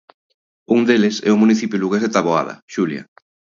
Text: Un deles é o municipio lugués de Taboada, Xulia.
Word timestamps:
Un 0.75 0.81
deles 0.89 1.15
é 1.29 1.31
o 1.33 1.41
municipio 1.43 1.81
lugués 1.83 2.03
de 2.03 2.11
Taboada, 2.15 2.53
Xulia. 2.73 3.03